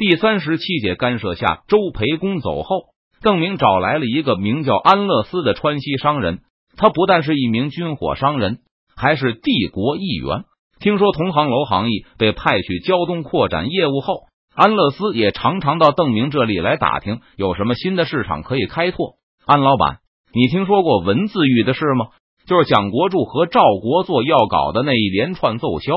[0.00, 2.84] 第三十七节干涉下，周培公走后，
[3.20, 6.38] 邓明找来了一个名叫安乐斯的川西商人。
[6.74, 8.60] 他不但是一名军火商人，
[8.96, 10.44] 还是帝国议员。
[10.78, 14.22] 听说同行楼行义被派去胶东扩展业务后，
[14.54, 19.16] 安乐斯也常常到邓明这里来打听有什么新的市场可以开拓。
[19.44, 19.98] 安老板，
[20.32, 22.06] 你听说过文字狱的事吗？
[22.46, 25.92] 就是蒋国柱和赵国作要搞的那一连串奏销、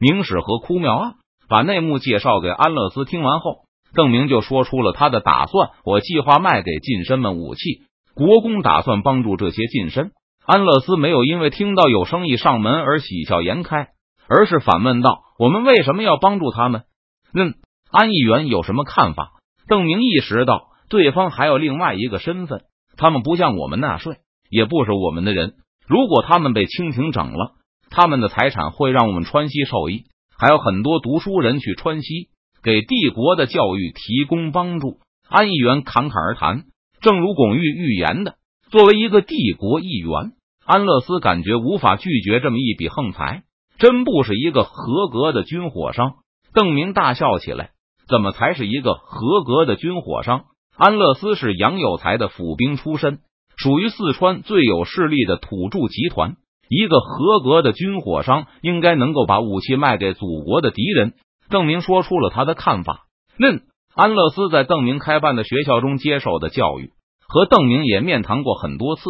[0.00, 1.14] 明史和哭庙案。
[1.48, 7.82] 把内幕介绍给安乐斯，听完后，邓明就说出了他的打算：我计划卖给近身们武器，
[8.14, 10.12] 国公打算帮助这些近身。
[10.46, 13.88] 安乐斯没有因为听到有生意上门而喜笑颜开，
[14.28, 16.82] 而是反问道：“我们为什么要帮助他们？”
[17.34, 17.54] 嗯，
[17.90, 19.32] 安议员有什么看法？
[19.66, 22.60] 邓明意识到对方还有另外一个身份，
[22.96, 24.16] 他们不向我们纳税，
[24.50, 25.54] 也不是我们的人。
[25.86, 27.52] 如果他们被清廷整了，
[27.90, 30.04] 他们的财产会让我们川西受益。
[30.38, 32.28] 还有很多读书人去川西
[32.62, 34.98] 给帝国的教育提供帮助。
[35.28, 36.64] 安议员侃侃而谈，
[37.00, 38.36] 正如巩玉预言的，
[38.70, 40.32] 作为一个帝国议员，
[40.66, 43.42] 安乐斯感觉无法拒绝这么一笔横财，
[43.78, 46.16] 真不是一个合格的军火商。
[46.52, 47.70] 邓明大笑起来，
[48.08, 50.44] 怎么才是一个合格的军火商？
[50.76, 53.20] 安乐斯是杨有才的府兵出身，
[53.56, 56.36] 属于四川最有势力的土著集团。
[56.68, 61.14] 一个合格的军火商应该能够把武器卖给祖国的敌人。
[61.50, 63.06] 邓明说出了他的看法。
[63.38, 63.62] 嫩
[63.94, 66.90] 安乐斯在邓明开办的学校中接受的教育，
[67.28, 69.02] 和邓明也面谈过很多次，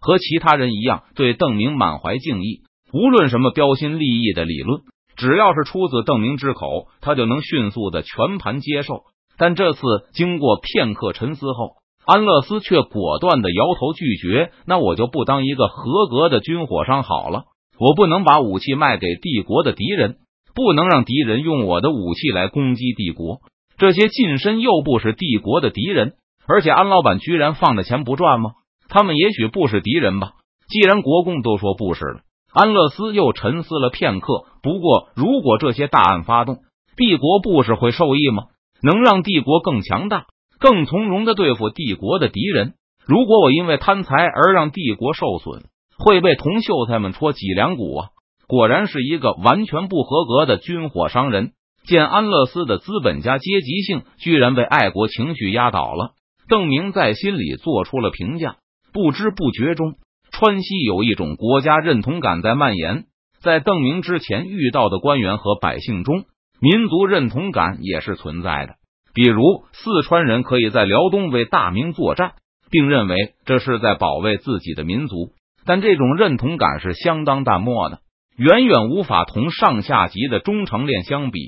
[0.00, 2.62] 和其他人一样，对邓明满怀敬意。
[2.92, 4.82] 无论什么标新立异的理论，
[5.16, 9.02] 只要是出自邓明之口，他就能迅速的全盘接受。
[9.36, 9.80] 但这次
[10.12, 11.76] 经过片刻沉思后，
[12.12, 14.50] 安乐斯却果断的摇头拒绝。
[14.66, 17.44] 那我就不当一个合格的军火商好了。
[17.78, 20.16] 我不能把武器卖给帝国的敌人，
[20.54, 23.38] 不能让敌人用我的武器来攻击帝国。
[23.78, 26.14] 这些近身又不是帝国的敌人，
[26.46, 28.50] 而且安老板居然放着钱不赚吗？
[28.88, 30.32] 他们也许不是敌人吧？
[30.68, 32.20] 既然国公都说不是了，
[32.52, 34.44] 安乐斯又沉思了片刻。
[34.62, 36.58] 不过，如果这些大案发动，
[36.96, 38.44] 帝国不是会受益吗？
[38.82, 40.26] 能让帝国更强大。
[40.60, 42.74] 更从容的对付帝国的敌人。
[43.06, 45.64] 如果我因为贪财而让帝国受损，
[45.98, 48.08] 会被同秀才们戳脊梁骨啊！
[48.46, 51.52] 果然是一个完全不合格的军火商人。
[51.82, 56.10] 见安乐斯的资本家阶级性居然被爱国情绪压倒了，
[56.46, 58.56] 邓明在心里做出了评价。
[58.92, 59.94] 不知不觉中，
[60.30, 63.04] 川西有一种国家认同感在蔓延。
[63.40, 66.26] 在邓明之前遇到的官员和百姓中，
[66.60, 68.74] 民族认同感也是存在的。
[69.12, 72.32] 比如四川人可以在辽东为大明作战，
[72.70, 75.30] 并认为这是在保卫自己的民族，
[75.64, 78.00] 但这种认同感是相当淡漠的，
[78.36, 81.40] 远远无法同上下级的忠诚链相比。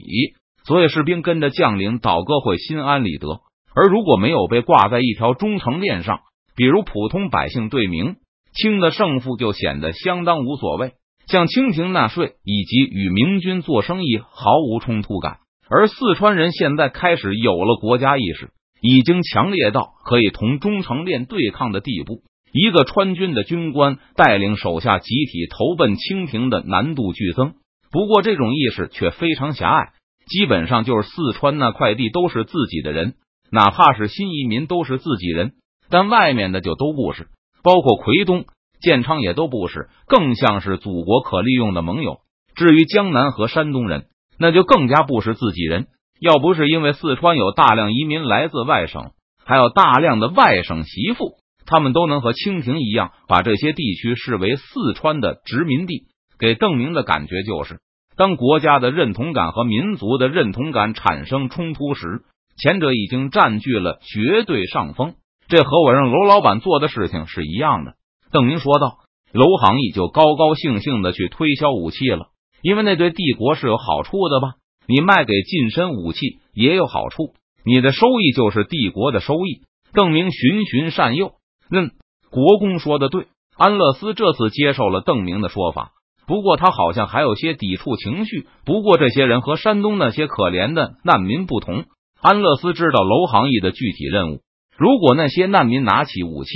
[0.65, 3.41] 所以士兵跟着将领倒戈会心安理得，
[3.75, 6.21] 而如果没有被挂在一条忠诚链上，
[6.55, 8.17] 比如普通百姓对明
[8.55, 10.93] 清的胜负就显得相当无所谓，
[11.27, 15.39] 向清廷纳税以及与明军做生意毫无冲突感。
[15.69, 18.51] 而四川人现在开始有了国家意识，
[18.81, 22.23] 已经强烈到可以同忠诚链对抗的地步。
[22.53, 27.55] 一个川军的军官带领手下集体投奔清廷的难度剧增。
[27.91, 29.93] 不过，这种意识却非常狭隘，
[30.27, 33.15] 基本上就是四川那块地都是自己的人，
[33.51, 35.53] 哪怕是新移民都是自己人，
[35.89, 37.29] 但外面的就都不是，
[37.63, 38.45] 包括奎东、
[38.83, 42.19] 建昌也都不是，更像是祖国可利用的盟友。
[42.55, 44.05] 至于江南和山东人。
[44.43, 45.87] 那就更加不是自己人。
[46.21, 49.13] 要不是因为四川有大量移民来自外省，
[49.45, 56.09] 还有大量的外省媳妇，他们都能和清廷一样把这些地区视为四川的殖民地。
[56.41, 57.79] 给邓明的感觉就是，
[58.17, 62.23] 当国家的认同感和民族的认同感产生冲突时，
[62.57, 65.15] 前者已经占据了绝对上风。
[65.47, 67.95] 这和我让楼老板做的事情是一样的。
[68.33, 68.99] 邓明说道
[69.33, 72.27] ：“楼行义就高高兴兴的去推销武器了。”
[72.63, 74.55] 因为那对帝国是有好处的吧？
[74.87, 77.35] 你卖给近身武器也有好处，
[77.65, 79.63] 你的收益就是帝国的收益。
[79.93, 81.33] 邓明循循善诱，
[81.71, 81.91] 嗯，
[82.31, 83.27] 国公说的对。
[83.57, 85.91] 安乐斯这次接受了邓明的说法，
[86.27, 88.47] 不过他好像还有些抵触情绪。
[88.65, 91.85] 不过这些人和山东那些可怜的难民不同，
[92.21, 94.41] 安乐斯知道楼行义的具体任务。
[94.79, 96.51] 如果那些难民拿起武器，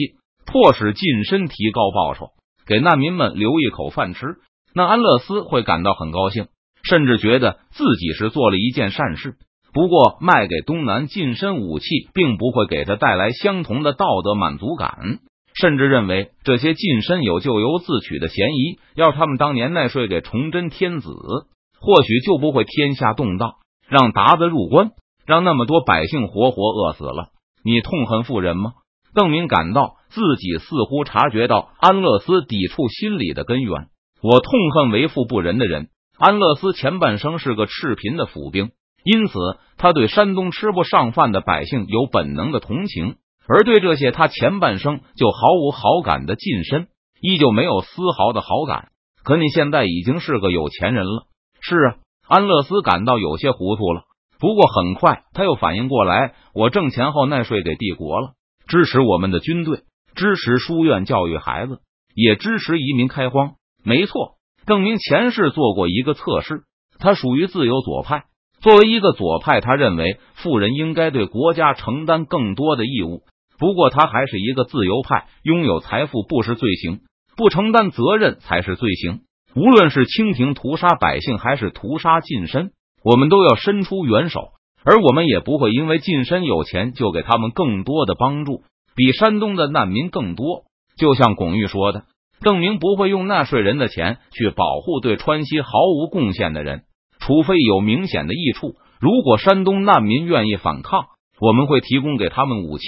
[0.47, 2.31] 迫使近身提高报酬，
[2.67, 4.37] 给难民们留一口饭吃。
[4.77, 6.49] 那安乐斯会感到很高兴，
[6.83, 9.37] 甚至觉得自己是做了一件善事。
[9.73, 15.21] 不过，卖给东南近身武器，并不会给他带来相同的道德满足感，
[15.55, 18.79] 甚至认为这些近身有咎由自取的嫌疑。
[18.95, 23.55] 要他们当年纳税给崇祯天子，或许就不会天下动荡，
[23.89, 24.91] 让鞑子入关。
[25.25, 27.31] 让那么多百姓活活饿死了。
[27.65, 28.75] 你痛恨富人吗？
[29.15, 33.89] 邓明感到自己似乎察觉到安乐斯抵触心理的根源。
[34.29, 35.87] 我痛恨为富不仁的人。
[36.19, 38.71] 安乐斯前半生是个赤贫的府兵，
[39.05, 39.39] 因此
[39.77, 46.89] 他对山东吃不上饭的百姓有本能的同情，而对这些他前半生就毫无好感的近身，
[47.21, 48.89] 依旧没有丝毫的好感。
[49.23, 51.27] 可你现在已经是个有钱人了。
[51.61, 51.95] 是啊，
[52.27, 54.03] 安乐斯感到有些糊涂了。
[54.41, 58.33] 不过很快他又反应过来，我挣钱后纳税给帝国了，
[58.67, 59.83] 支持我们的军队，
[60.17, 61.79] 支持书院教育孩子，
[62.17, 63.53] 也支持移民开荒。
[63.87, 64.35] 没错。
[64.67, 66.63] 邓明前世做过一个测试，
[66.99, 68.25] 他属于自由左派。
[68.61, 73.23] 作为一个左派，他认为富人应该对国家承担更多的义务。
[73.61, 76.99] 不过，他还是一个自由派，拥有财富不是罪行，
[77.37, 79.21] 不承担责任才是罪行。
[79.55, 82.73] 无论是清廷屠杀百姓，还是屠杀近身，
[83.05, 84.49] 我们都要伸出援手，
[84.85, 88.65] 而我们也不会因为近身有钱就给他们更多的帮助，
[88.97, 90.65] 比山东的难民更多。
[90.99, 92.03] 就像巩玉说的。
[92.41, 96.85] 邓明不会用纳税人的钱去保护对川西毫无贡献的人，
[97.19, 98.75] 除非有明显的益处。
[99.01, 101.07] 如果山东难民愿意反抗，
[101.41, 102.85] 我们会提供给他们武器。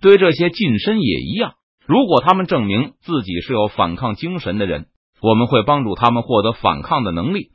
[0.00, 1.54] 对这些近身也一样。
[1.86, 4.86] 如果他们证明自己是有反抗精神的人，
[5.20, 7.48] 我们会帮助他们获得反抗的能力。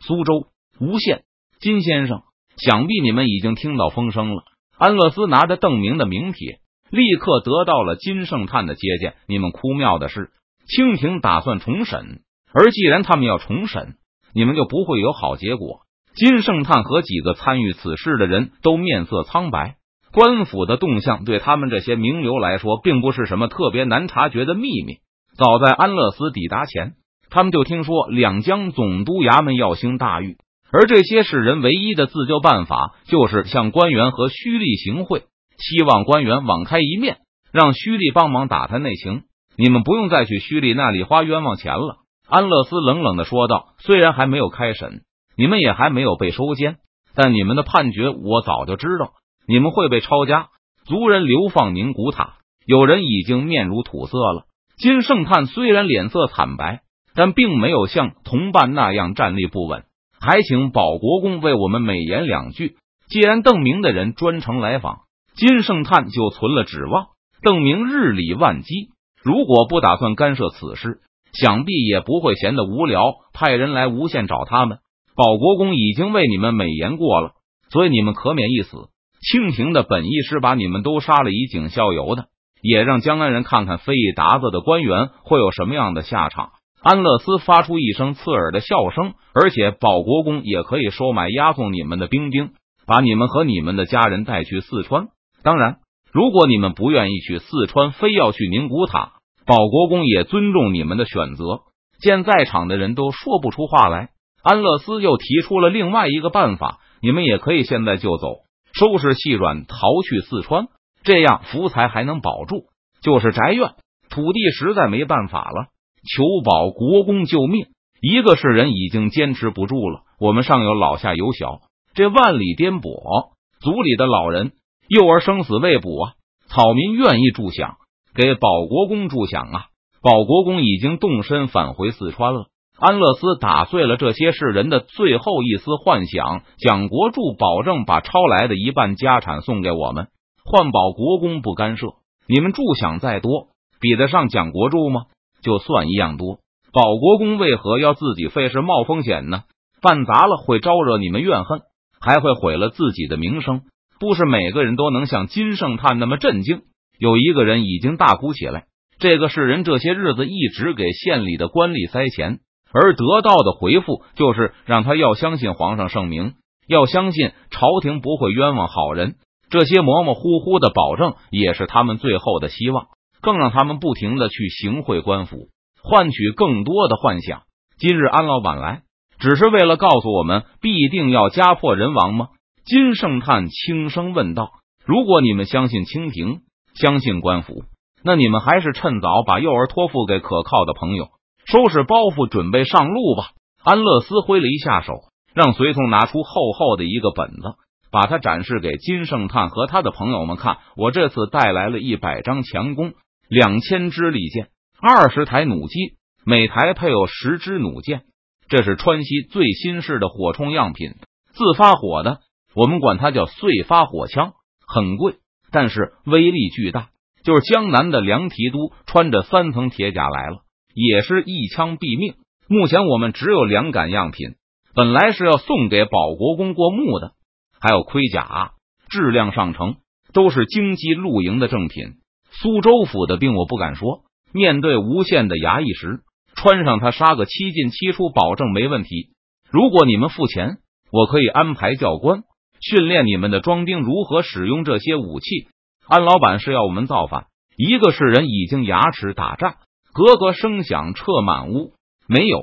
[0.00, 0.48] 苏州
[0.80, 1.22] 吴县
[1.60, 2.22] 金先生，
[2.56, 4.42] 想必你们已经听到风声了。
[4.76, 6.58] 安乐斯拿着邓明的名帖，
[6.90, 9.14] 立刻得到了金圣叹的接见。
[9.28, 10.30] 你们哭庙的是。
[10.68, 12.20] 清廷打算重审，
[12.52, 13.94] 而既然他们要重审，
[14.34, 15.80] 你们就不会有好结果。
[16.14, 19.76] 金圣叹和几个参与此事的人都面色苍白。
[20.12, 24.94] 官府的动向对他们这些名流来说，并不是什么特别难察觉的秘密。
[25.36, 26.94] 早在安乐斯抵达前，
[27.28, 30.38] 他们就听说两江总督衙门要兴大狱，
[30.72, 35.24] 而这些士人唯一的自救办法，就是向官员和胥吏行贿，
[35.58, 37.18] 希望官员网开一面，
[37.52, 39.24] 让胥吏帮忙打探内情。
[39.56, 41.98] 你们不用再去胥吏那里花冤枉钱了。”
[42.28, 43.68] 安乐斯冷冷的说道。
[43.78, 45.02] “虽然还没有开审，
[45.36, 46.76] 你们也还没有被收监，
[47.14, 49.12] 但你们的判决我早就知道。
[49.46, 50.48] 你们会被抄家，
[50.86, 52.34] 族人流放宁古塔。
[52.66, 54.44] 有人已经面如土色了。”
[54.76, 56.80] 金圣叹虽然脸色惨白，
[57.14, 59.84] 但并没有像同伴那样站立不稳，
[60.20, 62.76] 还请保国公为我们美言两句。
[63.08, 64.98] 既然邓明的人专程来访，
[65.36, 67.06] 金圣叹就存了指望。
[67.40, 68.90] 邓明日理万机。
[69.26, 71.00] 如果不打算干涉此事，
[71.32, 73.02] 想必也不会闲得无聊，
[73.32, 74.78] 派人来无限找他们。
[75.16, 77.32] 保国公已经为你们美言过了，
[77.72, 78.86] 所以你们可免一死。
[79.28, 82.26] 清廷的本意是把你们都杀了以儆效尤的，
[82.62, 86.50] 也让江安人看看飞一达子的官员会有什么样的下场。
[86.80, 92.50] 安乐斯发出一声刺耳的笑声，而且保国公也可以收买押送你们的兵丁，
[92.86, 95.08] 把你们和你们的家人带去四川。
[95.42, 95.78] 当然，
[96.12, 99.14] 如果你们不愿意去四川，非要去宁古塔。
[99.46, 101.60] 保国公也尊重你们的选择。
[102.00, 104.10] 见在场的人都说不出话来，
[104.42, 108.40] 安乐斯又提出了另外一个办法：你们也可以现在就走，
[108.74, 110.66] 收拾细软，逃去四川，
[111.04, 112.64] 这样福财还能保住。
[113.00, 113.74] 就是宅院。
[114.10, 115.66] 土地实在没办法了，
[116.04, 117.66] 求保国公救命。
[118.00, 121.60] 一个是人已经坚持不住了，我们上有老下有小，
[121.94, 124.52] 这万里颠簸，族里的老人
[124.88, 126.12] 幼儿生死未卜啊，
[126.48, 127.76] 草民愿意助饷。
[128.16, 129.66] 给保国公助想啊！
[130.00, 132.46] 保国公已经动身返回四川了。
[132.78, 136.40] 安乐斯打碎了这些世人的最后一丝幻想。
[136.56, 140.08] 蒋国柱保证把抄来的一半家产送给我们，
[140.46, 141.88] 换保国公不干涉。
[142.26, 143.48] 你们助想再多，
[143.80, 145.02] 比得上蒋国柱吗？
[145.42, 146.38] 就算一样多，
[146.72, 149.42] 保国公为何要自己费事冒风险呢？
[149.82, 151.60] 办砸了会招惹你们怨恨，
[152.00, 153.60] 还会毁了自己的名声。
[154.00, 156.62] 不是每个人都能像金圣叹那么震惊。
[156.98, 158.64] 有一个人已经大哭起来。
[158.98, 162.38] 这个世人这些日子一直给县里的官吏塞钱，
[162.72, 166.32] 而得到的回复就是让他要相信皇上圣明，
[166.66, 169.16] 要相信朝廷不会冤枉好人。
[169.50, 172.86] 这些模模糊糊的保证也是他们最后的希望，
[173.20, 175.50] 更让他们不停的去行贿官府，
[175.82, 177.42] 换取更多的幻想。
[177.78, 178.80] 今日安老板来，
[179.18, 182.28] 只是为了告诉我们必定要家破人亡吗？
[182.64, 184.50] 金圣叹轻声问道
[184.86, 186.40] ：“如果你们相信清廷。”
[186.76, 187.64] 相信官府，
[188.02, 191.08] 那你们还是趁早把幼儿托付给可靠的朋友，
[191.46, 193.30] 收拾包袱，准备上路吧。
[193.64, 194.92] 安乐斯挥了一下手，
[195.34, 197.54] 让随从拿出厚厚的一个本子，
[197.90, 200.58] 把它展示给金圣叹和他的朋友们看。
[200.76, 202.92] 我这次带来了一百张强弓，
[203.28, 204.48] 两千支利箭，
[204.80, 208.02] 二十台弩机，每台配有十支弩箭。
[208.48, 210.90] 这是川西最新式的火铳样品，
[211.32, 212.20] 自发火的。
[212.54, 214.34] 我们管它叫碎发火枪，
[214.66, 215.16] 很贵，
[215.56, 216.90] 但是威力巨大。
[217.24, 220.42] 就是江南的梁提督穿着三层铁甲来了，
[220.74, 222.14] 也是一枪毙命。
[222.46, 224.34] 目前我们只有两杆样品，
[224.74, 227.14] 本来是要送给保国公过目的，
[227.58, 228.50] 还有盔甲，
[228.90, 229.76] 质量上乘，
[230.12, 231.94] 都是京畿露营的正品。
[232.30, 236.00] 苏州府的兵我不敢说，面对无限的衙役时，
[236.36, 239.08] 穿上它杀个七进七出，保证没问题。
[239.50, 240.58] 如果你们付钱，
[240.92, 242.20] 我可以安排教官
[242.60, 245.48] 训练你们的装兵如何使用这些武器。
[245.86, 249.56] 安老板是要我们造反，一个是人已经牙齿打炸，
[249.94, 251.72] 咯咯声响彻满屋。
[252.08, 252.42] 没有，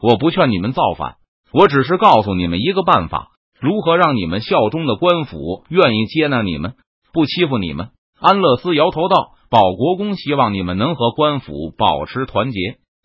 [0.00, 1.16] 我不劝你们造反，
[1.52, 6.74] 我只是告诉你们一个办法，如何让你们效忠的官府愿意接纳你们，
[7.12, 7.90] 不欺负你们。
[8.20, 12.58] 安乐斯摇头道：“保国公希望你们能和官府保持团结。”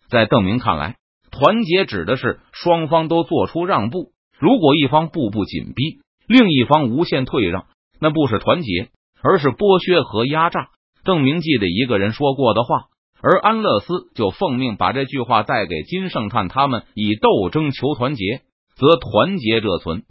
[0.08, 0.96] 在邓明看来，
[1.30, 4.12] 团结指的是双方都做出让步。
[4.38, 6.01] 如果一方步步紧逼，
[6.32, 7.66] 另一方无限退让，
[8.00, 8.88] 那不是团结。
[9.24, 10.70] 而是剥削和压榨。
[11.04, 12.86] 邓明记得一个人说过的话，
[13.22, 18.40] 而安乐斯就奉命把这句话带给金圣叹他们：以斗争求团结，
[18.74, 20.02] 则团结者存。